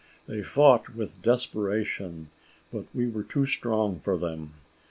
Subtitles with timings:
[0.25, 2.31] They fought with desperation,
[2.71, 4.55] but we were too strong for them.